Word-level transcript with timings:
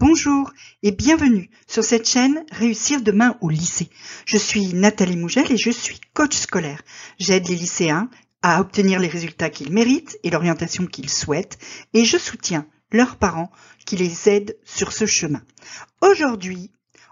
Bonjour 0.00 0.52
et 0.84 0.92
bienvenue 0.92 1.50
sur 1.66 1.82
cette 1.82 2.08
chaîne 2.08 2.44
Réussir 2.52 3.02
demain 3.02 3.36
au 3.40 3.48
lycée. 3.48 3.90
Je 4.26 4.36
suis 4.36 4.72
Nathalie 4.72 5.16
Mougel 5.16 5.50
et 5.50 5.56
je 5.56 5.70
suis 5.70 5.98
coach 6.14 6.36
scolaire. 6.36 6.82
J'aide 7.18 7.48
les 7.48 7.56
lycéens 7.56 8.08
à 8.40 8.60
obtenir 8.60 9.00
les 9.00 9.08
résultats 9.08 9.50
qu'ils 9.50 9.72
méritent 9.72 10.16
et 10.22 10.30
l'orientation 10.30 10.86
qu'ils 10.86 11.10
souhaitent 11.10 11.58
et 11.94 12.04
je 12.04 12.16
soutiens 12.16 12.68
leurs 12.92 13.16
parents 13.16 13.50
qui 13.86 13.96
les 13.96 14.28
aident 14.28 14.56
sur 14.62 14.92
ce 14.92 15.04
chemin. 15.04 15.42
Aujourd'hui, 16.00 16.70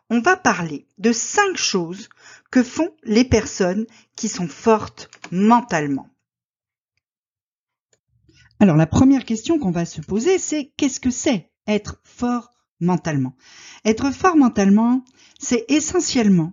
on 0.08 0.20
va 0.20 0.36
parler 0.36 0.86
de 0.98 1.10
cinq 1.10 1.56
choses 1.56 2.08
que 2.52 2.62
font 2.62 2.94
les 3.02 3.24
personnes 3.24 3.86
qui 4.14 4.28
sont 4.28 4.46
fortes 4.46 5.10
mentalement. 5.32 6.08
Alors 8.60 8.76
la 8.76 8.86
première 8.86 9.24
question 9.24 9.58
qu'on 9.58 9.72
va 9.72 9.86
se 9.86 10.00
poser, 10.02 10.38
c'est 10.38 10.70
qu'est-ce 10.76 11.00
que 11.00 11.10
c'est 11.10 11.50
être 11.66 12.00
fort 12.04 12.52
mentalement. 12.80 13.34
Être 13.84 14.10
fort 14.10 14.37
mentalement, 14.37 15.05
c'est 15.38 15.64
essentiellement 15.69 16.52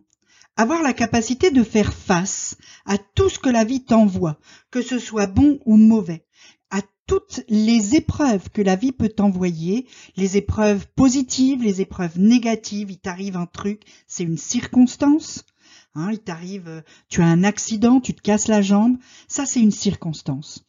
avoir 0.56 0.84
la 0.84 0.94
capacité 0.94 1.52
de 1.52 1.64
faire 1.64 1.94
face 1.94 2.58
à 2.86 2.98
tout 2.98 3.30
ce 3.30 3.40
que 3.40 3.50
la 3.50 3.64
vie 3.64 3.84
t'envoie, 3.84 4.40
que 4.72 4.82
ce 4.82 5.00
soit 5.00 5.28
bon 5.28 5.60
ou 5.66 5.78
mauvais, 5.78 6.26
à 6.70 6.82
toutes 7.08 7.42
les 7.50 7.96
épreuves 7.96 8.50
que 8.52 8.62
la 8.62 8.76
vie 8.76 8.92
peut 8.92 9.10
t'envoyer, 9.10 9.88
les 10.16 10.38
épreuves 10.38 10.88
positives, 10.96 11.64
les 11.64 11.82
épreuves 11.82 12.20
négatives, 12.20 12.92
il 12.92 13.00
t'arrive 13.00 13.36
un 13.36 13.48
truc, 13.48 13.82
c'est 14.08 14.24
une 14.24 14.38
circonstance, 14.38 15.44
hein, 15.96 16.10
il 16.12 16.20
t'arrive, 16.20 16.84
tu 17.10 17.22
as 17.22 17.28
un 17.28 17.44
accident, 17.44 18.00
tu 18.00 18.14
te 18.14 18.22
casses 18.22 18.48
la 18.48 18.62
jambe, 18.62 18.98
ça 19.28 19.46
c'est 19.46 19.62
une 19.62 19.72
circonstance. 19.72 20.66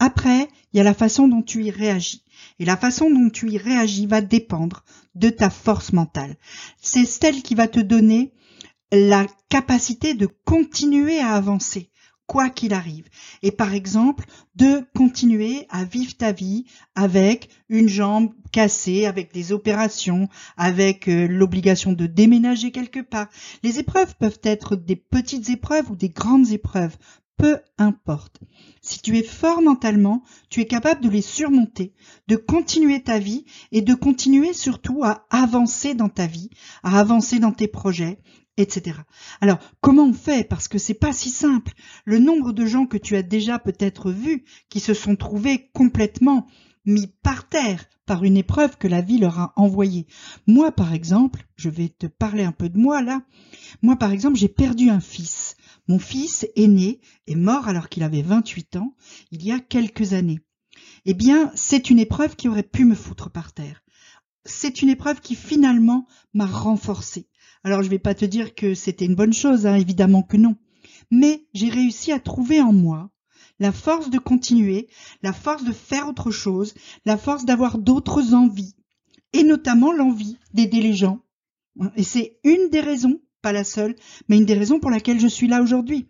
Après, 0.00 0.48
il 0.72 0.78
y 0.78 0.80
a 0.80 0.84
la 0.84 0.94
façon 0.94 1.28
dont 1.28 1.42
tu 1.42 1.62
y 1.64 1.70
réagis. 1.70 2.24
Et 2.60 2.66
la 2.66 2.76
façon 2.76 3.10
dont 3.10 3.30
tu 3.30 3.50
y 3.50 3.58
réagis 3.58 4.06
va 4.06 4.20
dépendre 4.20 4.84
de 5.16 5.30
ta 5.30 5.50
force 5.50 5.92
mentale. 5.92 6.36
C'est 6.80 7.06
celle 7.06 7.42
qui 7.42 7.54
va 7.54 7.66
te 7.66 7.80
donner 7.80 8.32
la 8.92 9.26
capacité 9.48 10.14
de 10.14 10.26
continuer 10.26 11.20
à 11.20 11.34
avancer, 11.34 11.90
quoi 12.26 12.50
qu'il 12.50 12.74
arrive. 12.74 13.08
Et 13.42 13.50
par 13.50 13.72
exemple, 13.72 14.26
de 14.56 14.84
continuer 14.94 15.66
à 15.70 15.84
vivre 15.84 16.14
ta 16.16 16.32
vie 16.32 16.66
avec 16.94 17.48
une 17.70 17.88
jambe 17.88 18.30
cassée, 18.52 19.06
avec 19.06 19.32
des 19.32 19.52
opérations, 19.52 20.28
avec 20.58 21.08
euh, 21.08 21.26
l'obligation 21.28 21.92
de 21.92 22.06
déménager 22.06 22.72
quelque 22.72 23.00
part. 23.00 23.28
Les 23.62 23.78
épreuves 23.78 24.14
peuvent 24.18 24.40
être 24.42 24.76
des 24.76 24.96
petites 24.96 25.48
épreuves 25.48 25.90
ou 25.90 25.96
des 25.96 26.10
grandes 26.10 26.50
épreuves 26.50 26.96
peu 27.40 27.58
importe. 27.78 28.38
Si 28.82 29.00
tu 29.00 29.16
es 29.16 29.22
fort 29.22 29.62
mentalement, 29.62 30.22
tu 30.50 30.60
es 30.60 30.66
capable 30.66 31.00
de 31.00 31.08
les 31.08 31.22
surmonter, 31.22 31.94
de 32.28 32.36
continuer 32.36 33.02
ta 33.02 33.18
vie 33.18 33.46
et 33.72 33.80
de 33.80 33.94
continuer 33.94 34.52
surtout 34.52 35.04
à 35.04 35.26
avancer 35.30 35.94
dans 35.94 36.10
ta 36.10 36.26
vie, 36.26 36.50
à 36.82 37.00
avancer 37.00 37.38
dans 37.38 37.52
tes 37.52 37.66
projets, 37.66 38.18
etc. 38.58 38.98
Alors, 39.40 39.58
comment 39.80 40.04
on 40.04 40.12
fait? 40.12 40.46
Parce 40.46 40.68
que 40.68 40.76
c'est 40.76 40.92
pas 40.92 41.14
si 41.14 41.30
simple. 41.30 41.72
Le 42.04 42.18
nombre 42.18 42.52
de 42.52 42.66
gens 42.66 42.84
que 42.84 42.98
tu 42.98 43.16
as 43.16 43.22
déjà 43.22 43.58
peut-être 43.58 44.10
vus 44.10 44.44
qui 44.68 44.80
se 44.80 44.92
sont 44.92 45.16
trouvés 45.16 45.70
complètement 45.72 46.46
mis 46.84 47.06
par 47.22 47.48
terre 47.48 47.86
par 48.04 48.24
une 48.24 48.36
épreuve 48.36 48.76
que 48.76 48.88
la 48.88 49.02
vie 49.02 49.18
leur 49.18 49.38
a 49.38 49.52
envoyée. 49.54 50.06
Moi, 50.48 50.72
par 50.72 50.92
exemple, 50.92 51.46
je 51.54 51.70
vais 51.70 51.88
te 51.88 52.06
parler 52.06 52.42
un 52.42 52.50
peu 52.50 52.68
de 52.68 52.76
moi 52.76 53.02
là. 53.02 53.22
Moi, 53.82 53.94
par 53.94 54.10
exemple, 54.10 54.36
j'ai 54.36 54.48
perdu 54.48 54.90
un 54.90 54.98
fils. 54.98 55.56
Mon 55.90 55.98
fils 55.98 56.46
aîné 56.54 57.00
est 57.26 57.34
mort 57.34 57.66
alors 57.66 57.88
qu'il 57.88 58.04
avait 58.04 58.22
28 58.22 58.76
ans, 58.76 58.94
il 59.32 59.44
y 59.44 59.50
a 59.50 59.58
quelques 59.58 60.12
années. 60.12 60.38
Eh 61.04 61.14
bien, 61.14 61.50
c'est 61.56 61.90
une 61.90 61.98
épreuve 61.98 62.36
qui 62.36 62.48
aurait 62.48 62.62
pu 62.62 62.84
me 62.84 62.94
foutre 62.94 63.28
par 63.28 63.52
terre. 63.52 63.82
C'est 64.44 64.82
une 64.82 64.88
épreuve 64.88 65.20
qui 65.20 65.34
finalement 65.34 66.06
m'a 66.32 66.46
renforcé. 66.46 67.26
Alors 67.64 67.82
je 67.82 67.88
ne 67.88 67.90
vais 67.90 67.98
pas 67.98 68.14
te 68.14 68.24
dire 68.24 68.54
que 68.54 68.72
c'était 68.72 69.04
une 69.04 69.16
bonne 69.16 69.32
chose, 69.32 69.66
hein, 69.66 69.74
évidemment 69.74 70.22
que 70.22 70.36
non. 70.36 70.54
Mais 71.10 71.48
j'ai 71.54 71.70
réussi 71.70 72.12
à 72.12 72.20
trouver 72.20 72.60
en 72.60 72.72
moi 72.72 73.10
la 73.58 73.72
force 73.72 74.10
de 74.10 74.18
continuer, 74.18 74.86
la 75.24 75.32
force 75.32 75.64
de 75.64 75.72
faire 75.72 76.06
autre 76.06 76.30
chose, 76.30 76.72
la 77.04 77.16
force 77.16 77.44
d'avoir 77.44 77.78
d'autres 77.78 78.32
envies, 78.32 78.76
et 79.32 79.42
notamment 79.42 79.90
l'envie 79.90 80.38
d'aider 80.54 80.82
les 80.82 80.94
gens. 80.94 81.18
Et 81.96 82.04
c'est 82.04 82.38
une 82.44 82.70
des 82.70 82.80
raisons 82.80 83.20
pas 83.40 83.52
la 83.52 83.64
seule, 83.64 83.96
mais 84.28 84.36
une 84.36 84.46
des 84.46 84.54
raisons 84.54 84.80
pour 84.80 84.90
laquelle 84.90 85.20
je 85.20 85.26
suis 85.26 85.48
là 85.48 85.62
aujourd'hui. 85.62 86.08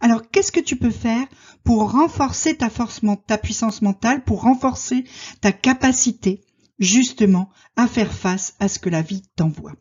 Alors, 0.00 0.30
qu'est-ce 0.30 0.52
que 0.52 0.60
tu 0.60 0.76
peux 0.76 0.90
faire 0.90 1.26
pour 1.62 1.92
renforcer 1.92 2.56
ta 2.56 2.70
force, 2.70 3.00
ta 3.26 3.38
puissance 3.38 3.82
mentale, 3.82 4.24
pour 4.24 4.42
renforcer 4.42 5.04
ta 5.40 5.52
capacité, 5.52 6.42
justement, 6.78 7.50
à 7.76 7.86
faire 7.86 8.12
face 8.12 8.54
à 8.60 8.68
ce 8.68 8.78
que 8.78 8.88
la 8.88 9.02
vie 9.02 9.22
t'envoie? 9.36 9.74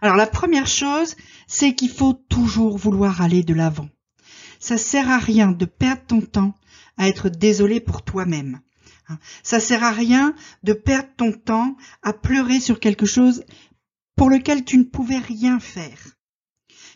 Alors, 0.00 0.16
la 0.16 0.26
première 0.26 0.66
chose, 0.66 1.16
c'est 1.46 1.74
qu'il 1.74 1.90
faut 1.90 2.12
toujours 2.12 2.76
vouloir 2.76 3.22
aller 3.22 3.42
de 3.42 3.54
l'avant. 3.54 3.88
Ça 4.60 4.76
sert 4.76 5.08
à 5.10 5.18
rien 5.18 5.52
de 5.52 5.64
perdre 5.64 6.02
ton 6.06 6.20
temps 6.20 6.54
à 6.96 7.08
être 7.08 7.28
désolé 7.28 7.80
pour 7.80 8.02
toi-même. 8.02 8.60
Hein? 9.08 9.18
Ça 9.42 9.60
sert 9.60 9.82
à 9.82 9.90
rien 9.90 10.34
de 10.62 10.72
perdre 10.72 11.08
ton 11.16 11.32
temps 11.32 11.76
à 12.02 12.12
pleurer 12.12 12.60
sur 12.60 12.78
quelque 12.78 13.06
chose 13.06 13.44
pour 14.22 14.30
lequel 14.30 14.64
tu 14.64 14.78
ne 14.78 14.84
pouvais 14.84 15.18
rien 15.18 15.58
faire, 15.58 15.98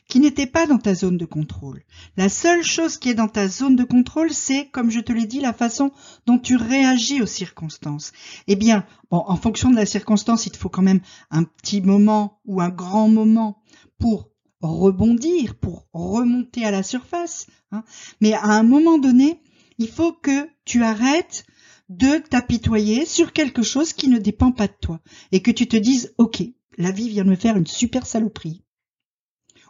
qui 0.09 0.21
n'était 0.21 0.47
pas 0.47 0.69
dans 0.69 0.79
ta 0.79 0.95
zone 0.95 1.17
de 1.17 1.25
contrôle. 1.25 1.83
La 2.17 2.29
seule 2.29 2.63
chose 2.63 2.99
qui 2.99 3.09
est 3.09 3.15
dans 3.15 3.27
ta 3.27 3.49
zone 3.49 3.75
de 3.75 3.83
contrôle, 3.83 4.33
c'est, 4.33 4.69
comme 4.69 4.93
je 4.93 5.01
te 5.01 5.13
l'ai 5.13 5.27
dit, 5.27 5.41
la 5.41 5.53
façon 5.53 5.91
dont 6.27 6.39
tu 6.39 6.55
réagis 6.55 7.21
aux 7.21 7.27
circonstances. 7.27 8.13
Eh 8.47 8.55
bien, 8.55 8.87
bon, 9.11 9.25
en 9.27 9.35
fonction 9.35 9.71
de 9.71 9.75
la 9.75 9.87
circonstance, 9.87 10.47
il 10.47 10.53
te 10.53 10.57
faut 10.57 10.69
quand 10.69 10.83
même 10.83 11.01
un 11.33 11.43
petit 11.43 11.81
moment 11.81 12.39
ou 12.45 12.61
un 12.61 12.69
grand 12.69 13.09
moment 13.09 13.61
pour 13.99 14.31
rebondir, 14.61 15.57
pour 15.57 15.89
remonter 15.93 16.65
à 16.65 16.71
la 16.71 16.85
surface. 16.85 17.49
Hein. 17.73 17.83
Mais 18.21 18.35
à 18.35 18.51
un 18.51 18.63
moment 18.63 18.99
donné, 18.99 19.43
il 19.79 19.89
faut 19.89 20.13
que 20.13 20.49
tu 20.65 20.85
arrêtes 20.85 21.45
de 21.89 22.19
t'apitoyer 22.19 23.05
sur 23.05 23.33
quelque 23.33 23.65
chose 23.65 23.93
qui 23.93 24.07
ne 24.07 24.19
dépend 24.19 24.53
pas 24.53 24.69
de 24.69 24.77
toi 24.81 25.01
et 25.33 25.43
que 25.43 25.51
tu 25.51 25.67
te 25.67 25.77
dises, 25.77 26.15
OK, 26.19 26.45
la 26.77 26.91
vie 26.91 27.09
vient 27.09 27.25
de 27.25 27.31
me 27.31 27.37
faire 27.37 27.57
une 27.57 27.67
super 27.67 28.07
saloperie. 28.07 28.63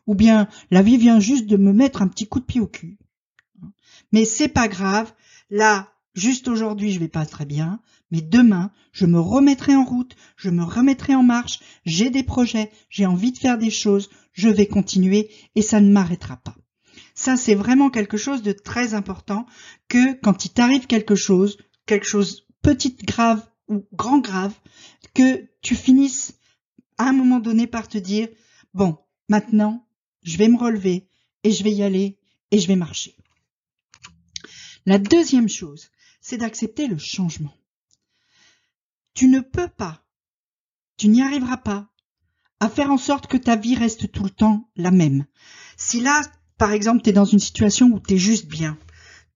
Ou 0.06 0.14
bien 0.14 0.48
la 0.70 0.82
vie 0.82 0.96
vient 0.96 1.20
juste 1.20 1.46
de 1.46 1.56
me 1.56 1.72
mettre 1.72 2.02
un 2.02 2.08
petit 2.08 2.28
coup 2.28 2.40
de 2.40 2.44
pied 2.44 2.60
au 2.60 2.66
cul. 2.66 2.98
Mais 4.12 4.24
c'est 4.24 4.48
pas 4.48 4.68
grave. 4.68 5.12
Là, 5.50 5.92
juste 6.14 6.48
aujourd'hui, 6.48 6.92
je 6.92 7.00
vais 7.00 7.08
pas 7.08 7.26
très 7.26 7.44
bien, 7.44 7.80
mais 8.10 8.20
demain, 8.20 8.70
je 8.92 9.06
me 9.06 9.20
remettrai 9.20 9.74
en 9.74 9.84
route, 9.84 10.16
je 10.36 10.50
me 10.50 10.64
remettrai 10.64 11.14
en 11.14 11.22
marche, 11.22 11.60
j'ai 11.84 12.10
des 12.10 12.22
projets, 12.22 12.70
j'ai 12.88 13.06
envie 13.06 13.32
de 13.32 13.38
faire 13.38 13.58
des 13.58 13.70
choses, 13.70 14.10
je 14.32 14.48
vais 14.48 14.66
continuer 14.66 15.30
et 15.54 15.62
ça 15.62 15.80
ne 15.80 15.90
m'arrêtera 15.90 16.36
pas. 16.36 16.56
Ça, 17.14 17.36
c'est 17.36 17.54
vraiment 17.54 17.90
quelque 17.90 18.16
chose 18.16 18.42
de 18.42 18.52
très 18.52 18.94
important 18.94 19.46
que 19.88 20.14
quand 20.20 20.44
il 20.44 20.50
t'arrive 20.50 20.86
quelque 20.86 21.14
chose, 21.14 21.56
quelque 21.86 22.06
chose 22.06 22.46
petite 22.62 23.04
grave 23.04 23.46
ou 23.68 23.86
grand 23.92 24.18
grave, 24.18 24.54
que 25.14 25.48
tu 25.62 25.74
finisses 25.74 26.38
à 26.98 27.08
un 27.08 27.12
moment 27.12 27.40
donné 27.40 27.66
par 27.66 27.88
te 27.88 27.98
dire, 27.98 28.28
bon, 28.74 28.98
maintenant, 29.28 29.86
je 30.22 30.36
vais 30.36 30.48
me 30.48 30.58
relever 30.58 31.08
et 31.44 31.52
je 31.52 31.62
vais 31.64 31.72
y 31.72 31.82
aller 31.82 32.18
et 32.50 32.58
je 32.58 32.66
vais 32.66 32.76
marcher. 32.76 33.16
La 34.84 34.98
deuxième 34.98 35.48
chose, 35.48 35.90
c'est 36.20 36.38
d'accepter 36.38 36.86
le 36.86 36.98
changement. 36.98 37.54
Tu 39.14 39.28
ne 39.28 39.40
peux 39.40 39.68
pas, 39.68 40.04
tu 40.96 41.08
n'y 41.08 41.22
arriveras 41.22 41.56
pas 41.56 41.90
à 42.60 42.68
faire 42.68 42.90
en 42.90 42.98
sorte 42.98 43.26
que 43.26 43.36
ta 43.36 43.56
vie 43.56 43.74
reste 43.74 44.10
tout 44.10 44.24
le 44.24 44.30
temps 44.30 44.70
la 44.76 44.90
même. 44.90 45.26
Si 45.76 46.00
là, 46.00 46.22
par 46.58 46.72
exemple, 46.72 47.02
tu 47.02 47.10
es 47.10 47.12
dans 47.12 47.24
une 47.24 47.38
situation 47.38 47.88
où 47.88 48.00
tu 48.00 48.14
es 48.14 48.18
juste 48.18 48.46
bien, 48.46 48.78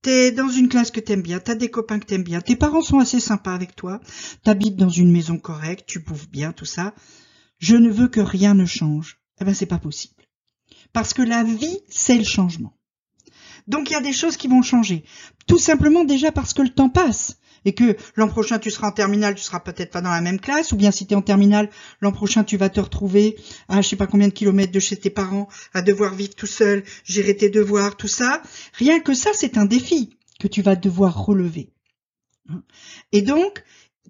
T'es 0.03 0.33
dans 0.33 0.49
une 0.49 0.71
classe 0.71 0.91
que 0.91 1.01
t'aimes 1.01 1.21
bien, 1.21 1.41
t'as 1.41 1.55
des 1.55 1.71
copains 1.71 1.99
que 1.99 2.07
t'aimes 2.07 2.23
bien, 2.23 2.41
tes 2.41 2.57
parents 2.57 2.81
sont 2.81 3.01
assez 3.01 3.21
sympas 3.21 3.55
avec 3.55 3.77
toi, 3.77 4.01
t'habites 4.45 4.77
dans 4.77 4.89
une 4.89 5.13
maison 5.13 5.37
correcte, 5.37 5.85
tu 5.87 5.99
bouffes 5.99 6.31
bien, 6.31 6.53
tout 6.53 6.65
ça 6.65 6.95
je 7.61 7.77
ne 7.77 7.91
veux 7.91 8.09
que 8.09 8.21
rien 8.21 8.55
ne 8.55 8.67
change. 8.67 9.21
Eh 9.41 9.45
ben, 9.45 9.55
c'est 9.55 9.67
pas 9.67 9.79
possible. 9.79 10.25
Parce 10.93 11.15
que 11.15 11.23
la 11.23 11.45
vie, 11.45 11.79
c'est 11.89 12.19
le 12.19 12.25
changement. 12.25 12.77
Donc, 13.69 13.91
il 13.91 13.93
y 13.93 13.97
a 13.97 14.01
des 14.01 14.13
choses 14.13 14.37
qui 14.37 14.49
vont 14.49 14.63
changer. 14.63 15.05
Tout 15.47 15.59
simplement 15.59 16.05
déjà 16.05 16.33
parce 16.33 16.53
que 16.53 16.63
le 16.63 16.71
temps 16.71 16.89
passe. 16.89 17.37
Et 17.67 17.75
que 17.75 17.97
l'an 18.17 18.29
prochain, 18.29 18.59
tu 18.59 18.71
seras 18.71 18.89
en 18.89 18.93
terminale, 18.93 19.35
tu 19.35 19.43
seras 19.43 19.61
peut-être 19.61 19.91
pas 19.91 20.01
dans 20.01 20.11
la 20.11 20.23
même 20.23 20.41
classe, 20.41 20.73
ou 20.73 20.77
bien 20.77 20.91
si 20.91 21.07
tu 21.07 21.13
es 21.13 21.17
en 21.17 21.21
terminale, 21.21 21.69
l'an 22.01 22.11
prochain, 22.11 22.43
tu 22.43 22.57
vas 22.57 22.71
te 22.71 22.81
retrouver 22.81 23.37
à 23.69 23.83
je 23.83 23.89
sais 23.89 23.97
pas 23.97 24.07
combien 24.07 24.29
de 24.29 24.33
kilomètres 24.33 24.73
de 24.73 24.81
chez 24.81 24.97
tes 24.97 25.11
parents, 25.11 25.47
à 25.75 25.83
devoir 25.83 26.15
vivre 26.15 26.35
tout 26.35 26.47
seul, 26.47 26.83
gérer 27.05 27.37
tes 27.37 27.51
devoirs, 27.51 27.99
tout 27.99 28.09
ça. 28.09 28.43
Rien 28.73 28.99
que 29.01 29.13
ça, 29.13 29.31
c'est 29.35 29.59
un 29.59 29.67
défi 29.67 30.17
que 30.41 30.49
tu 30.49 30.63
vas 30.63 30.75
devoir 30.75 31.27
relever. 31.27 31.71
Et 33.13 33.21
donc, 33.21 33.63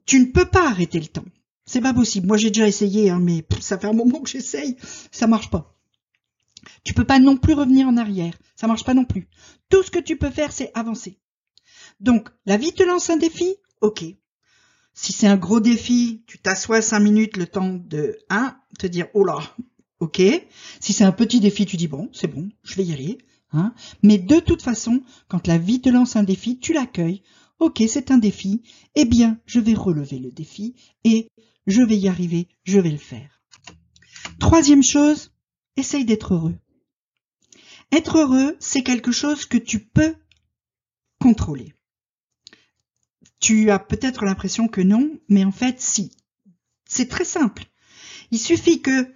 tu 0.06 0.20
ne 0.20 0.26
peux 0.26 0.46
pas 0.46 0.68
arrêter 0.68 1.00
le 1.00 1.08
temps. 1.08 1.24
C'est 1.70 1.80
pas 1.80 1.94
possible. 1.94 2.26
Moi, 2.26 2.36
j'ai 2.36 2.50
déjà 2.50 2.66
essayé, 2.66 3.10
hein, 3.10 3.20
mais 3.22 3.46
ça 3.60 3.78
fait 3.78 3.86
un 3.86 3.92
moment 3.92 4.18
que 4.22 4.28
j'essaye, 4.28 4.76
ça 5.12 5.28
marche 5.28 5.50
pas. 5.50 5.78
Tu 6.82 6.94
peux 6.94 7.04
pas 7.04 7.20
non 7.20 7.36
plus 7.36 7.54
revenir 7.54 7.86
en 7.86 7.96
arrière. 7.96 8.36
Ça 8.56 8.66
marche 8.66 8.82
pas 8.82 8.92
non 8.92 9.04
plus. 9.04 9.28
Tout 9.68 9.84
ce 9.84 9.92
que 9.92 10.00
tu 10.00 10.16
peux 10.16 10.30
faire, 10.30 10.50
c'est 10.50 10.72
avancer. 10.74 11.20
Donc, 12.00 12.28
la 12.44 12.56
vie 12.56 12.72
te 12.72 12.82
lance 12.82 13.08
un 13.08 13.18
défi, 13.18 13.54
ok. 13.82 14.02
Si 14.94 15.12
c'est 15.12 15.28
un 15.28 15.36
gros 15.36 15.60
défi, 15.60 16.24
tu 16.26 16.40
t'assois 16.40 16.82
cinq 16.82 16.98
minutes 16.98 17.36
le 17.36 17.46
temps 17.46 17.74
de, 17.74 18.18
te 18.76 18.88
dire, 18.88 19.06
oh 19.14 19.24
là, 19.24 19.38
ok. 20.00 20.20
Si 20.80 20.92
c'est 20.92 21.04
un 21.04 21.12
petit 21.12 21.38
défi, 21.38 21.66
tu 21.66 21.76
dis, 21.76 21.86
bon, 21.86 22.08
c'est 22.12 22.26
bon, 22.26 22.48
je 22.64 22.74
vais 22.74 22.84
y 22.84 22.92
aller. 22.92 23.18
Hein. 23.52 23.74
Mais 24.02 24.18
de 24.18 24.40
toute 24.40 24.62
façon, 24.62 25.02
quand 25.28 25.46
la 25.46 25.56
vie 25.56 25.80
te 25.80 25.88
lance 25.88 26.16
un 26.16 26.24
défi, 26.24 26.58
tu 26.58 26.72
l'accueilles. 26.72 27.22
Ok, 27.60 27.80
c'est 27.86 28.10
un 28.10 28.18
défi. 28.18 28.62
Eh 28.96 29.04
bien, 29.04 29.38
je 29.46 29.60
vais 29.60 29.74
relever 29.74 30.18
le 30.18 30.32
défi 30.32 30.74
et 31.04 31.28
je 31.66 31.82
vais 31.82 31.96
y 31.96 32.08
arriver, 32.08 32.48
je 32.64 32.78
vais 32.78 32.90
le 32.90 32.98
faire. 32.98 33.42
Troisième 34.38 34.82
chose, 34.82 35.32
essaye 35.76 36.04
d'être 36.04 36.34
heureux. 36.34 36.58
Être 37.92 38.18
heureux, 38.18 38.56
c'est 38.60 38.82
quelque 38.82 39.12
chose 39.12 39.46
que 39.46 39.58
tu 39.58 39.80
peux 39.80 40.14
contrôler. 41.18 41.74
Tu 43.40 43.70
as 43.70 43.78
peut-être 43.78 44.24
l'impression 44.24 44.68
que 44.68 44.80
non, 44.80 45.18
mais 45.28 45.44
en 45.44 45.52
fait, 45.52 45.80
si. 45.80 46.12
C'est 46.86 47.08
très 47.08 47.24
simple. 47.24 47.64
Il 48.30 48.38
suffit 48.38 48.80
que 48.80 49.12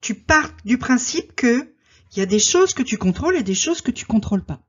tu 0.00 0.14
partes 0.14 0.64
du 0.64 0.78
principe 0.78 1.34
que 1.34 1.74
il 2.12 2.18
y 2.18 2.22
a 2.22 2.26
des 2.26 2.38
choses 2.38 2.74
que 2.74 2.82
tu 2.82 2.98
contrôles 2.98 3.36
et 3.36 3.42
des 3.42 3.54
choses 3.54 3.80
que 3.80 3.90
tu 3.90 4.04
contrôles 4.04 4.44
pas. 4.44 4.60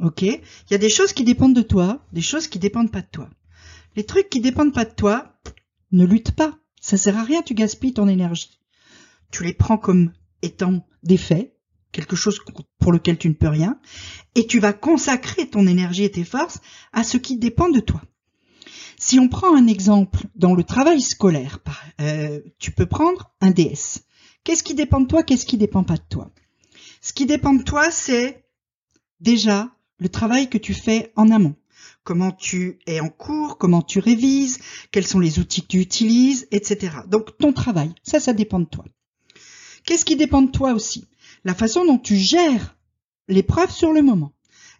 Ok? 0.00 0.22
Il 0.22 0.40
y 0.70 0.74
a 0.74 0.78
des 0.78 0.90
choses 0.90 1.12
qui 1.12 1.24
dépendent 1.24 1.54
de 1.54 1.62
toi, 1.62 2.06
des 2.12 2.22
choses 2.22 2.46
qui 2.46 2.58
dépendent 2.58 2.92
pas 2.92 3.02
de 3.02 3.10
toi. 3.10 3.30
Les 3.96 4.04
trucs 4.04 4.30
qui 4.30 4.40
dépendent 4.40 4.74
pas 4.74 4.84
de 4.84 4.94
toi, 4.94 5.40
ne 5.94 6.04
lutte 6.04 6.32
pas. 6.32 6.58
Ça 6.80 6.96
sert 6.96 7.18
à 7.18 7.24
rien, 7.24 7.42
tu 7.42 7.54
gaspilles 7.54 7.94
ton 7.94 8.08
énergie. 8.08 8.60
Tu 9.30 9.44
les 9.44 9.54
prends 9.54 9.78
comme 9.78 10.12
étant 10.42 10.86
des 11.02 11.16
faits, 11.16 11.56
quelque 11.92 12.16
chose 12.16 12.38
pour 12.78 12.92
lequel 12.92 13.16
tu 13.16 13.28
ne 13.28 13.34
peux 13.34 13.48
rien, 13.48 13.80
et 14.34 14.46
tu 14.46 14.58
vas 14.58 14.72
consacrer 14.72 15.48
ton 15.48 15.66
énergie 15.66 16.04
et 16.04 16.10
tes 16.10 16.24
forces 16.24 16.60
à 16.92 17.04
ce 17.04 17.16
qui 17.16 17.38
dépend 17.38 17.68
de 17.68 17.80
toi. 17.80 18.02
Si 18.98 19.18
on 19.18 19.28
prend 19.28 19.56
un 19.56 19.66
exemple 19.66 20.26
dans 20.34 20.54
le 20.54 20.64
travail 20.64 21.00
scolaire, 21.00 21.60
euh, 22.00 22.40
tu 22.58 22.70
peux 22.70 22.86
prendre 22.86 23.34
un 23.40 23.50
DS. 23.50 24.02
Qu'est-ce 24.44 24.62
qui 24.62 24.74
dépend 24.74 25.00
de 25.00 25.06
toi, 25.06 25.22
qu'est-ce 25.22 25.46
qui 25.46 25.56
dépend 25.56 25.84
pas 25.84 25.96
de 25.96 26.04
toi? 26.08 26.30
Ce 27.00 27.12
qui 27.12 27.26
dépend 27.26 27.54
de 27.54 27.62
toi, 27.62 27.90
c'est 27.90 28.44
déjà 29.20 29.70
le 29.98 30.08
travail 30.08 30.48
que 30.48 30.58
tu 30.58 30.74
fais 30.74 31.12
en 31.16 31.30
amont. 31.30 31.54
Comment 32.02 32.32
tu 32.32 32.78
es 32.86 33.00
en 33.00 33.08
cours, 33.08 33.58
comment 33.58 33.82
tu 33.82 33.98
révises, 33.98 34.58
quels 34.90 35.06
sont 35.06 35.20
les 35.20 35.38
outils 35.38 35.62
que 35.62 35.68
tu 35.68 35.80
utilises, 35.80 36.46
etc. 36.50 36.96
Donc 37.08 37.36
ton 37.38 37.52
travail, 37.52 37.92
ça, 38.02 38.20
ça 38.20 38.32
dépend 38.32 38.60
de 38.60 38.66
toi. 38.66 38.84
Qu'est-ce 39.84 40.04
qui 40.04 40.16
dépend 40.16 40.42
de 40.42 40.50
toi 40.50 40.72
aussi? 40.72 41.06
La 41.44 41.54
façon 41.54 41.84
dont 41.84 41.98
tu 41.98 42.16
gères 42.16 42.76
l'épreuve 43.28 43.70
sur 43.70 43.92
le 43.92 44.02
moment. 44.02 44.32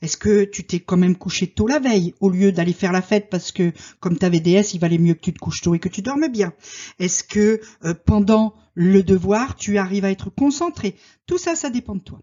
Est-ce 0.02 0.16
que 0.16 0.44
tu 0.44 0.66
t'es 0.66 0.80
quand 0.80 0.96
même 0.96 1.16
couché 1.16 1.46
tôt 1.46 1.66
la 1.66 1.78
veille 1.78 2.14
au 2.20 2.28
lieu 2.28 2.52
d'aller 2.52 2.72
faire 2.72 2.92
la 2.92 3.00
fête 3.00 3.30
parce 3.30 3.52
que 3.52 3.72
comme 4.00 4.18
tu 4.18 4.26
avais 4.26 4.40
DS, 4.40 4.74
il 4.74 4.80
valait 4.80 4.98
mieux 4.98 5.14
que 5.14 5.20
tu 5.20 5.32
te 5.32 5.38
couches 5.38 5.62
tôt 5.62 5.74
et 5.74 5.78
que 5.78 5.88
tu 5.88 6.02
dormes 6.02 6.28
bien? 6.28 6.52
Est-ce 6.98 7.24
que 7.24 7.60
euh, 7.84 7.94
pendant 8.04 8.54
le 8.74 9.02
devoir, 9.02 9.56
tu 9.56 9.78
arrives 9.78 10.04
à 10.04 10.10
être 10.10 10.30
concentré? 10.30 10.96
Tout 11.26 11.38
ça, 11.38 11.56
ça 11.56 11.70
dépend 11.70 11.94
de 11.94 12.02
toi. 12.02 12.20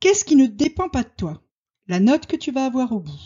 Qu'est-ce 0.00 0.24
qui 0.24 0.36
ne 0.36 0.46
dépend 0.46 0.88
pas 0.88 1.02
de 1.02 1.10
toi? 1.16 1.42
La 1.86 2.00
note 2.00 2.26
que 2.26 2.36
tu 2.36 2.50
vas 2.50 2.64
avoir 2.64 2.92
au 2.92 3.00
bout. 3.00 3.20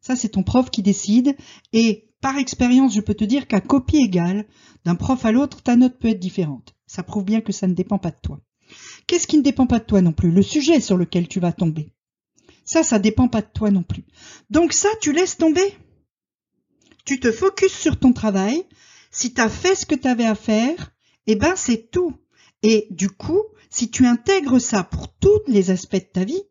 Ça, 0.00 0.16
c'est 0.16 0.30
ton 0.30 0.42
prof 0.42 0.70
qui 0.70 0.82
décide 0.82 1.36
et 1.72 2.06
par 2.20 2.38
expérience, 2.38 2.94
je 2.94 3.00
peux 3.00 3.14
te 3.14 3.24
dire 3.24 3.46
qu'à 3.46 3.60
copie 3.60 3.98
égale, 3.98 4.46
d'un 4.84 4.94
prof 4.94 5.24
à 5.24 5.32
l'autre, 5.32 5.62
ta 5.62 5.76
note 5.76 5.98
peut 5.98 6.08
être 6.08 6.18
différente. 6.18 6.74
Ça 6.86 7.02
prouve 7.02 7.24
bien 7.24 7.40
que 7.40 7.52
ça 7.52 7.66
ne 7.66 7.74
dépend 7.74 7.98
pas 7.98 8.10
de 8.10 8.18
toi. 8.22 8.40
Qu'est-ce 9.06 9.26
qui 9.26 9.36
ne 9.36 9.42
dépend 9.42 9.66
pas 9.66 9.78
de 9.78 9.84
toi 9.84 10.00
non 10.00 10.12
plus? 10.12 10.30
Le 10.30 10.42
sujet 10.42 10.80
sur 10.80 10.96
lequel 10.96 11.28
tu 11.28 11.40
vas 11.40 11.52
tomber. 11.52 11.92
Ça, 12.64 12.82
ça 12.82 12.98
dépend 12.98 13.28
pas 13.28 13.42
de 13.42 13.50
toi 13.52 13.70
non 13.70 13.82
plus. 13.82 14.04
Donc 14.50 14.72
ça, 14.72 14.88
tu 15.00 15.12
laisses 15.12 15.36
tomber. 15.36 15.76
Tu 17.04 17.20
te 17.20 17.30
focuses 17.30 17.72
sur 17.72 17.98
ton 17.98 18.12
travail. 18.12 18.64
Si 19.10 19.32
tu 19.32 19.40
as 19.40 19.48
fait 19.48 19.76
ce 19.76 19.86
que 19.86 19.94
tu 19.94 20.08
avais 20.08 20.26
à 20.26 20.34
faire, 20.34 20.92
eh 21.28 21.36
ben 21.36 21.54
c'est 21.54 21.90
tout. 21.90 22.12
Et 22.62 22.88
du 22.90 23.08
coup, 23.08 23.42
si 23.70 23.90
tu 23.90 24.06
intègres 24.06 24.60
ça 24.60 24.82
pour 24.82 25.14
tous 25.14 25.40
les 25.46 25.70
aspects 25.70 25.94
de 25.94 26.10
ta 26.12 26.24
vie, 26.24 26.42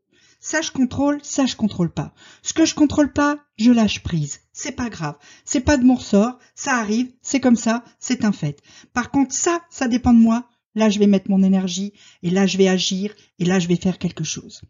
ça 0.45 0.61
je 0.61 0.69
contrôle, 0.69 1.17
ça 1.23 1.47
je 1.47 1.55
contrôle 1.55 1.91
pas. 1.91 2.13
Ce 2.43 2.53
que 2.53 2.65
je 2.65 2.75
contrôle 2.75 3.11
pas, 3.11 3.39
je 3.57 3.71
lâche 3.71 4.03
prise. 4.03 4.41
C'est 4.53 4.73
pas 4.73 4.89
grave. 4.89 5.15
C'est 5.43 5.61
pas 5.61 5.75
de 5.75 5.83
mon 5.83 5.95
ressort. 5.95 6.37
Ça 6.53 6.75
arrive. 6.75 7.11
C'est 7.23 7.39
comme 7.39 7.55
ça. 7.55 7.83
C'est 7.97 8.23
un 8.23 8.31
fait. 8.31 8.61
Par 8.93 9.09
contre, 9.09 9.33
ça, 9.33 9.61
ça 9.71 9.87
dépend 9.87 10.13
de 10.13 10.19
moi. 10.19 10.47
Là, 10.75 10.91
je 10.91 10.99
vais 10.99 11.07
mettre 11.07 11.31
mon 11.31 11.41
énergie 11.41 11.93
et 12.21 12.29
là, 12.29 12.45
je 12.45 12.59
vais 12.59 12.67
agir 12.67 13.15
et 13.39 13.45
là, 13.45 13.57
je 13.57 13.67
vais 13.67 13.75
faire 13.75 13.97
quelque 13.97 14.23
chose. 14.23 14.61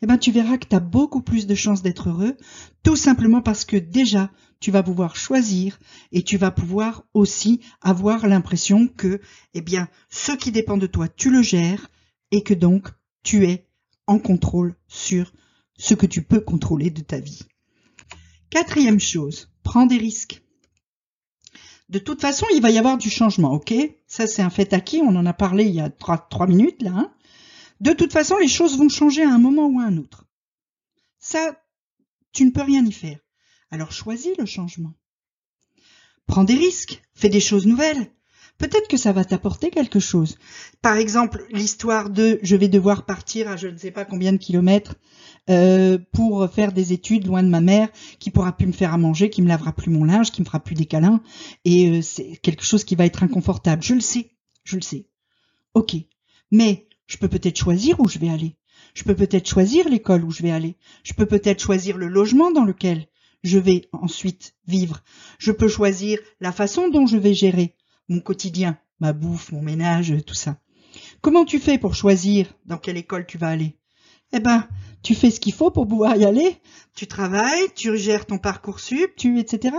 Eh 0.00 0.06
ben, 0.06 0.16
tu 0.16 0.30
verras 0.30 0.56
que 0.56 0.66
tu 0.66 0.76
as 0.76 0.80
beaucoup 0.80 1.20
plus 1.20 1.46
de 1.46 1.54
chances 1.54 1.82
d'être 1.82 2.08
heureux, 2.08 2.34
tout 2.82 2.96
simplement 2.96 3.42
parce 3.42 3.66
que 3.66 3.76
déjà, 3.76 4.30
tu 4.60 4.70
vas 4.70 4.82
pouvoir 4.82 5.14
choisir 5.14 5.78
et 6.10 6.22
tu 6.22 6.38
vas 6.38 6.52
pouvoir 6.52 7.04
aussi 7.12 7.60
avoir 7.82 8.26
l'impression 8.26 8.88
que, 8.88 9.20
eh 9.52 9.60
bien, 9.60 9.88
ce 10.08 10.32
qui 10.32 10.52
dépend 10.52 10.78
de 10.78 10.86
toi, 10.86 11.06
tu 11.06 11.28
le 11.30 11.42
gères 11.42 11.90
et 12.30 12.42
que 12.42 12.54
donc, 12.54 12.88
tu 13.24 13.44
es 13.44 13.67
en 14.08 14.18
contrôle 14.18 14.74
sur 14.88 15.32
ce 15.76 15.94
que 15.94 16.06
tu 16.06 16.22
peux 16.22 16.40
contrôler 16.40 16.90
de 16.90 17.02
ta 17.02 17.20
vie. 17.20 17.42
Quatrième 18.50 18.98
chose, 18.98 19.50
prends 19.62 19.86
des 19.86 19.98
risques. 19.98 20.42
De 21.88 21.98
toute 21.98 22.20
façon, 22.20 22.46
il 22.52 22.60
va 22.60 22.70
y 22.70 22.78
avoir 22.78 22.98
du 22.98 23.08
changement, 23.08 23.52
ok? 23.52 23.72
Ça, 24.06 24.26
c'est 24.26 24.42
un 24.42 24.50
fait 24.50 24.72
acquis, 24.72 25.00
on 25.02 25.16
en 25.16 25.24
a 25.26 25.32
parlé 25.32 25.64
il 25.64 25.74
y 25.74 25.80
a 25.80 25.88
trois, 25.88 26.46
minutes, 26.46 26.82
là. 26.82 26.92
Hein. 26.94 27.14
de 27.80 27.92
toute 27.92 28.12
façon, 28.12 28.36
les 28.38 28.48
choses 28.48 28.76
vont 28.76 28.88
changer 28.88 29.22
à 29.22 29.32
un 29.32 29.38
moment 29.38 29.66
ou 29.68 29.80
à 29.80 29.84
un 29.84 29.96
autre. 29.96 30.26
Ça, 31.18 31.62
tu 32.32 32.44
ne 32.44 32.50
peux 32.50 32.62
rien 32.62 32.84
y 32.84 32.92
faire. 32.92 33.18
Alors 33.70 33.92
choisis 33.92 34.36
le 34.38 34.46
changement. 34.46 34.94
Prends 36.26 36.44
des 36.44 36.54
risques, 36.54 37.02
fais 37.14 37.28
des 37.28 37.40
choses 37.40 37.66
nouvelles. 37.66 38.10
Peut-être 38.58 38.88
que 38.88 38.96
ça 38.96 39.12
va 39.12 39.24
t'apporter 39.24 39.70
quelque 39.70 40.00
chose. 40.00 40.36
Par 40.82 40.96
exemple, 40.96 41.46
l'histoire 41.52 42.10
de 42.10 42.40
je 42.42 42.56
vais 42.56 42.66
devoir 42.66 43.06
partir 43.06 43.48
à 43.48 43.56
je 43.56 43.68
ne 43.68 43.76
sais 43.76 43.92
pas 43.92 44.04
combien 44.04 44.32
de 44.32 44.38
kilomètres 44.38 44.96
euh, 45.48 45.96
pour 46.12 46.50
faire 46.50 46.72
des 46.72 46.92
études 46.92 47.26
loin 47.26 47.44
de 47.44 47.48
ma 47.48 47.60
mère, 47.60 47.88
qui 48.18 48.30
pourra 48.30 48.56
plus 48.56 48.66
me 48.66 48.72
faire 48.72 48.92
à 48.92 48.98
manger, 48.98 49.30
qui 49.30 49.42
me 49.42 49.48
lavera 49.48 49.72
plus 49.72 49.90
mon 49.90 50.04
linge, 50.04 50.32
qui 50.32 50.42
me 50.42 50.46
fera 50.46 50.60
plus 50.60 50.74
des 50.74 50.86
câlins, 50.86 51.22
et 51.64 51.88
euh, 51.88 52.02
c'est 52.02 52.36
quelque 52.42 52.64
chose 52.64 52.84
qui 52.84 52.96
va 52.96 53.06
être 53.06 53.22
inconfortable. 53.22 53.82
Je 53.82 53.94
le 53.94 54.00
sais, 54.00 54.32
je 54.64 54.76
le 54.76 54.82
sais. 54.82 55.06
Ok, 55.74 55.94
mais 56.50 56.88
je 57.06 57.16
peux 57.16 57.28
peut-être 57.28 57.58
choisir 57.58 58.00
où 58.00 58.08
je 58.08 58.18
vais 58.18 58.28
aller. 58.28 58.56
Je 58.94 59.04
peux 59.04 59.14
peut-être 59.14 59.48
choisir 59.48 59.88
l'école 59.88 60.24
où 60.24 60.30
je 60.30 60.42
vais 60.42 60.50
aller. 60.50 60.76
Je 61.04 61.14
peux 61.14 61.26
peut-être 61.26 61.62
choisir 61.62 61.96
le 61.96 62.08
logement 62.08 62.50
dans 62.50 62.64
lequel 62.64 63.06
je 63.44 63.58
vais 63.58 63.88
ensuite 63.92 64.54
vivre. 64.66 65.02
Je 65.38 65.52
peux 65.52 65.68
choisir 65.68 66.18
la 66.40 66.52
façon 66.52 66.88
dont 66.88 67.06
je 67.06 67.16
vais 67.16 67.34
gérer 67.34 67.76
mon 68.08 68.20
quotidien, 68.20 68.78
ma 69.00 69.12
bouffe, 69.12 69.52
mon 69.52 69.62
ménage, 69.62 70.14
tout 70.26 70.34
ça. 70.34 70.58
Comment 71.20 71.44
tu 71.44 71.58
fais 71.58 71.78
pour 71.78 71.94
choisir 71.94 72.54
dans 72.66 72.78
quelle 72.78 72.96
école 72.96 73.26
tu 73.26 73.38
vas 73.38 73.48
aller? 73.48 73.76
Eh 74.32 74.40
ben, 74.40 74.66
tu 75.02 75.14
fais 75.14 75.30
ce 75.30 75.40
qu'il 75.40 75.54
faut 75.54 75.70
pour 75.70 75.86
pouvoir 75.86 76.16
y 76.16 76.24
aller. 76.24 76.56
Tu 76.94 77.06
travailles, 77.06 77.68
tu 77.74 77.96
gères 77.96 78.26
ton 78.26 78.38
parcours 78.38 78.80
sup, 78.80 79.16
tu, 79.16 79.38
etc. 79.38 79.76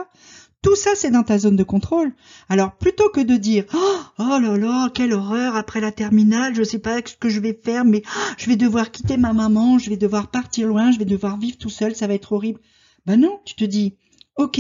Tout 0.62 0.76
ça, 0.76 0.92
c'est 0.96 1.12
dans 1.12 1.24
ta 1.24 1.38
zone 1.38 1.56
de 1.56 1.64
contrôle. 1.64 2.14
Alors, 2.50 2.76
plutôt 2.76 3.10
que 3.10 3.22
de 3.22 3.38
dire 3.38 3.66
oh, 3.74 3.98
oh 4.18 4.40
là 4.40 4.58
là, 4.58 4.90
quelle 4.94 5.14
horreur 5.14 5.56
après 5.56 5.80
la 5.80 5.92
terminale, 5.92 6.54
je 6.54 6.64
sais 6.64 6.80
pas 6.80 7.00
ce 7.06 7.16
que 7.16 7.30
je 7.30 7.40
vais 7.40 7.58
faire, 7.64 7.86
mais 7.86 8.02
oh, 8.06 8.34
je 8.38 8.48
vais 8.48 8.58
devoir 8.58 8.92
quitter 8.92 9.16
ma 9.18 9.32
maman, 9.32 9.78
je 9.78 9.90
vais 9.90 9.98
devoir 9.98 10.30
partir 10.30 10.68
loin, 10.68 10.92
je 10.92 11.00
vais 11.00 11.06
devoir 11.06 11.38
vivre 11.38 11.58
tout 11.58 11.70
seul, 11.70 11.96
ça 11.96 12.08
va 12.08 12.14
être 12.14 12.34
horrible. 12.34 12.60
Ben 13.06 13.18
non, 13.18 13.40
tu 13.46 13.56
te 13.56 13.64
dis 13.64 13.96
ok, 14.36 14.60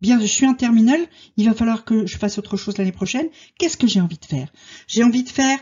bien, 0.00 0.20
je 0.20 0.26
suis 0.26 0.46
en 0.46 0.54
terminale, 0.54 1.00
il 1.36 1.46
va 1.48 1.54
falloir 1.54 1.84
que 1.84 2.06
je 2.06 2.18
fasse 2.18 2.38
autre 2.38 2.56
chose 2.56 2.78
l'année 2.78 2.92
prochaine. 2.92 3.28
Qu'est-ce 3.58 3.76
que 3.76 3.86
j'ai 3.86 4.00
envie 4.00 4.18
de 4.18 4.24
faire? 4.24 4.52
J'ai 4.86 5.04
envie 5.04 5.24
de 5.24 5.28
faire 5.28 5.58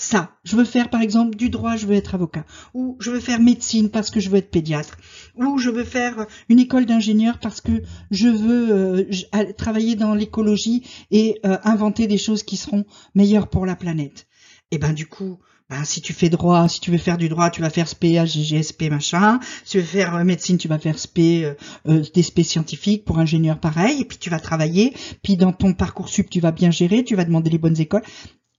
ça. 0.00 0.38
Je 0.44 0.56
veux 0.56 0.64
faire 0.64 0.88
par 0.88 1.02
exemple 1.02 1.36
du 1.36 1.50
droit, 1.50 1.76
je 1.76 1.86
veux 1.86 1.94
être 1.94 2.14
avocat. 2.14 2.44
Ou 2.74 2.96
je 3.00 3.10
veux 3.10 3.20
faire 3.20 3.40
médecine 3.40 3.90
parce 3.90 4.10
que 4.10 4.18
je 4.18 4.30
veux 4.30 4.38
être 4.38 4.50
pédiatre. 4.50 4.96
Ou 5.36 5.58
je 5.58 5.70
veux 5.70 5.84
faire 5.84 6.26
une 6.48 6.58
école 6.58 6.86
d'ingénieur 6.86 7.38
parce 7.38 7.60
que 7.60 7.82
je 8.10 8.28
veux 8.28 8.70
euh, 8.70 9.52
travailler 9.56 9.96
dans 9.96 10.14
l'écologie 10.14 10.88
et 11.10 11.38
euh, 11.44 11.58
inventer 11.64 12.06
des 12.06 12.18
choses 12.18 12.42
qui 12.42 12.56
seront 12.56 12.84
meilleures 13.14 13.48
pour 13.48 13.66
la 13.66 13.76
planète. 13.76 14.26
Et 14.70 14.78
ben 14.78 14.92
du 14.92 15.06
coup, 15.06 15.38
ben, 15.70 15.84
si 15.84 16.02
tu 16.02 16.12
fais 16.12 16.28
droit, 16.28 16.68
si 16.68 16.80
tu 16.80 16.90
veux 16.90 16.98
faire 16.98 17.16
du 17.16 17.28
droit, 17.28 17.48
tu 17.48 17.62
vas 17.62 17.70
faire 17.70 17.88
SP, 17.88 18.20
GGSP, 18.26 18.90
machin. 18.90 19.40
Si 19.64 19.72
tu 19.72 19.78
veux 19.78 19.84
faire 19.84 20.14
euh, 20.16 20.24
médecine, 20.24 20.58
tu 20.58 20.68
vas 20.68 20.78
faire 20.78 20.98
SP, 20.98 21.46
des 21.86 22.22
SP 22.22 22.42
scientifiques 22.42 23.04
pour 23.04 23.18
ingénieur 23.18 23.58
pareil. 23.58 24.00
Et 24.00 24.04
puis 24.04 24.18
tu 24.18 24.28
vas 24.28 24.40
travailler. 24.40 24.92
Puis 25.22 25.36
dans 25.36 25.52
ton 25.52 25.72
parcours 25.72 26.08
sup, 26.08 26.28
tu 26.28 26.40
vas 26.40 26.52
bien 26.52 26.70
gérer, 26.70 27.04
tu 27.04 27.16
vas 27.16 27.24
demander 27.24 27.50
les 27.50 27.58
bonnes 27.58 27.80
écoles. 27.80 28.02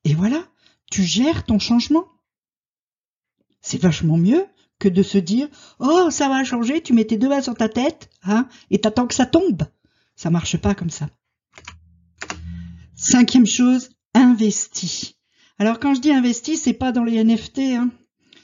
Et 0.06 0.16
voilà 0.16 0.42
tu 0.92 1.04
gères 1.04 1.44
ton 1.46 1.58
changement. 1.58 2.06
C'est 3.62 3.82
vachement 3.82 4.18
mieux 4.18 4.46
que 4.78 4.90
de 4.90 5.02
se 5.02 5.18
dire 5.18 5.48
Oh, 5.80 6.10
ça 6.12 6.30
va 6.30 6.44
changer, 6.44 6.82
tu 6.84 6.94
mets 6.94 7.06
tes 7.06 7.18
deux 7.18 7.30
mains 7.30 7.42
sur 7.42 7.56
ta 7.56 7.70
tête, 7.70 8.10
hein, 8.24 8.48
et 8.70 8.80
t'attends 8.80 9.08
que 9.08 9.16
ça 9.16 9.26
tombe. 9.26 9.64
Ça 10.16 10.30
marche 10.30 10.58
pas 10.58 10.76
comme 10.76 10.90
ça. 10.92 11.10
Cinquième 12.96 13.48
chose, 13.48 13.90
investis. 14.14 15.16
Alors 15.60 15.80
quand 15.80 15.94
je 15.94 16.02
dis 16.02 16.12
investis, 16.12 16.62
c'est 16.62 16.74
pas 16.74 16.92
dans 16.92 17.04
les 17.04 17.24
NFT, 17.24 17.60
hein. 17.60 17.92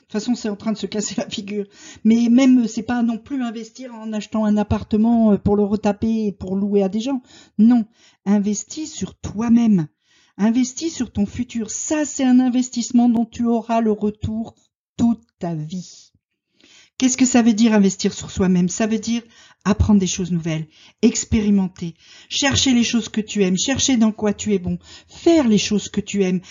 toute 0.07 0.11
façon, 0.11 0.35
c'est 0.35 0.49
en 0.49 0.55
train 0.55 0.71
de 0.71 0.77
se 0.77 0.85
casser 0.85 1.15
la 1.17 1.29
figure. 1.29 1.65
Mais 2.03 2.29
même, 2.29 2.67
c'est 2.67 2.83
pas 2.83 3.03
non 3.03 3.17
plus 3.17 3.43
investir 3.43 3.93
en 3.93 4.13
achetant 4.13 4.45
un 4.45 4.55
appartement 4.55 5.33
euh, 5.33 5.37
pour 5.37 5.55
le 5.57 5.63
retaper 5.63 6.27
et 6.27 6.31
pour 6.31 6.55
louer 6.55 6.83
à 6.83 6.89
des 6.89 7.01
gens. 7.01 7.21
Non, 7.57 7.85
investis 8.25 8.93
sur 8.93 9.15
toi-même. 9.19 9.87
Investis 10.37 10.95
sur 10.95 11.11
ton 11.11 11.25
futur. 11.25 11.71
Ça, 11.71 12.05
c'est 12.05 12.23
un 12.23 12.39
investissement 12.39 13.09
dont 13.09 13.25
tu 13.25 13.45
auras 13.45 13.81
le 13.81 13.91
retour 13.91 14.55
toute 14.95 15.23
ta 15.39 15.55
vie. 15.55 16.11
Qu'est-ce 16.97 17.17
que 17.17 17.25
ça 17.25 17.41
veut 17.41 17.53
dire 17.53 17.73
investir 17.73 18.13
sur 18.13 18.31
soi-même? 18.31 18.69
Ça 18.69 18.87
veut 18.87 18.97
dire 18.97 19.21
apprendre 19.65 19.99
des 19.99 20.07
choses 20.07 20.31
nouvelles, 20.31 20.67
expérimenter, 21.01 21.95
chercher 22.29 22.73
les 22.73 22.83
choses 22.83 23.09
que 23.09 23.21
tu 23.21 23.43
aimes, 23.43 23.57
chercher 23.57 23.97
dans 23.97 24.11
quoi 24.11 24.33
tu 24.33 24.53
es 24.53 24.59
bon, 24.59 24.79
faire 25.07 25.47
les 25.47 25.57
choses 25.57 25.89
que 25.89 26.01
tu 26.01 26.23
aimes, 26.23 26.41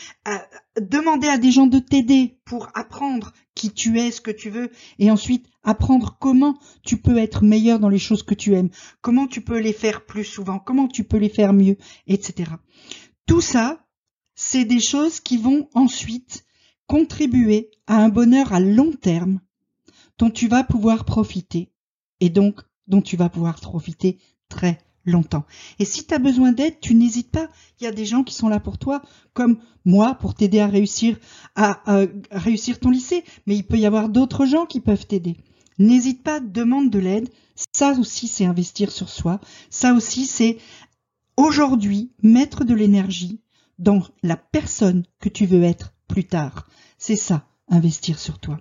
demander 0.81 1.29
à 1.29 1.39
des 1.39 1.51
gens 1.51 1.67
de 1.67 1.79
t'aider 1.79 2.39
pour 2.45 2.69
apprendre 2.75 3.33
qui 3.55 3.71
tu 3.71 3.99
es, 3.99 4.11
ce 4.11 4.21
que 4.21 4.31
tu 4.31 4.51
veux, 4.51 4.71
et 4.99 5.11
ensuite 5.11 5.47
apprendre 5.63 6.17
comment 6.21 6.59
tu 6.83 6.99
peux 6.99 7.17
être 7.17 7.43
meilleur 7.43 7.79
dans 7.79 7.89
les 7.89 7.99
choses 7.99 8.23
que 8.23 8.35
tu 8.35 8.55
aimes, 8.55 8.71
comment 9.01 9.27
tu 9.27 9.41
peux 9.41 9.59
les 9.59 9.73
faire 9.73 10.05
plus 10.05 10.25
souvent, 10.25 10.59
comment 10.59 10.89
tu 10.89 11.05
peux 11.05 11.17
les 11.17 11.31
faire 11.31 11.53
mieux, 11.53 11.79
etc. 12.07 12.51
Tout 13.27 13.41
ça, 13.41 13.87
c'est 14.35 14.67
des 14.67 14.81
choses 14.81 15.21
qui 15.21 15.39
vont 15.39 15.69
ensuite 15.75 16.45
contribuer 16.87 17.71
à 17.87 17.97
un 17.97 18.11
bonheur 18.11 18.53
à 18.53 18.61
long 18.61 18.93
terme 18.93 19.41
dont 20.19 20.31
tu 20.31 20.49
vas 20.49 20.65
pouvoir 20.65 21.05
profiter. 21.05 21.73
Et 22.21 22.31
donc 22.31 22.61
dont 22.89 23.03
tu 23.03 23.17
vas 23.17 23.29
pouvoir 23.29 23.61
profiter 23.61 24.19
très 24.49 24.79
longtemps. 25.05 25.45
Et 25.79 25.85
si 25.85 26.07
tu 26.07 26.15
as 26.15 26.19
besoin 26.19 26.53
d'aide, 26.53 26.81
tu 26.81 26.95
n'hésites 26.95 27.31
pas. 27.31 27.49
Il 27.81 27.85
y 27.85 27.87
a 27.87 27.93
des 27.93 28.05
gens 28.05 28.25
qui 28.25 28.35
sont 28.35 28.49
là 28.49 28.59
pour 28.59 28.77
toi, 28.77 29.03
comme 29.35 29.59
moi, 29.85 30.15
pour 30.15 30.35
t'aider 30.35 30.59
à 30.61 30.67
réussir 30.67 31.19
ton 32.81 32.91
lycée. 32.91 33.25
Mais 33.47 33.57
il 33.57 33.65
peut 33.65 33.79
y 33.79 33.87
avoir 33.87 34.09
d'autres 34.09 34.47
gens 34.47 34.67
qui 34.67 34.81
peuvent 34.81 35.07
t'aider. 35.07 35.37
N'hésite 35.79 36.23
pas, 36.23 36.41
demande 36.41 36.91
de 36.91 36.99
l'aide. 36.99 37.29
Ça 37.73 37.93
aussi, 37.93 38.29
c'est 38.29 38.47
investir 38.47 38.91
sur 38.91 39.09
soi. 39.09 39.41
Ça 39.71 39.95
aussi, 39.95 40.27
c'est 40.27 40.59
aujourd'hui 41.37 42.11
mettre 42.23 42.65
de 42.65 42.75
l'énergie 42.75 43.41
dans 43.79 44.03
la 44.23 44.37
personne 44.37 45.05
que 45.21 45.29
tu 45.29 45.47
veux 45.47 45.63
être 45.63 45.95
plus 46.09 46.25
tard. 46.25 46.67
C'est 46.99 47.17
ça, 47.17 47.47
investir 47.69 48.19
sur 48.19 48.39
toi. 48.39 48.59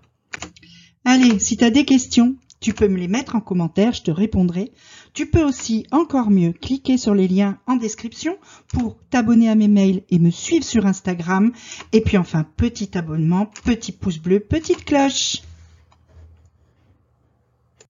Allez, 1.06 1.40
si 1.40 1.58
tu 1.58 1.64
as 1.64 1.72
des 1.72 1.86
questions, 1.86 2.36
tu 2.66 2.74
peux 2.74 2.88
me 2.88 2.98
les 2.98 3.08
mettre 3.08 3.36
en 3.36 3.42
commentaire, 3.42 3.94
je 3.94 4.02
te 4.02 4.10
répondrai. 4.10 4.72
Tu 5.14 5.28
peux 5.28 5.44
aussi, 5.44 5.86
encore 5.92 6.32
mieux, 6.32 6.52
cliquer 6.52 6.98
sur 6.98 7.14
les 7.14 7.28
liens 7.28 7.60
en 7.68 7.76
description 7.76 8.40
pour 8.70 8.98
t'abonner 9.12 9.50
à 9.50 9.54
mes 9.54 9.68
mails 9.68 10.02
et 10.10 10.18
me 10.18 10.32
suivre 10.32 10.66
sur 10.66 10.88
Instagram. 10.88 11.52
Et 11.92 12.02
puis 12.02 12.18
enfin, 12.18 12.44
petit 12.58 12.98
abonnement, 12.98 13.52
petit 13.66 13.92
pouce 13.92 14.18
bleu, 14.18 14.40
petite 14.40 14.84
cloche. 14.84 15.44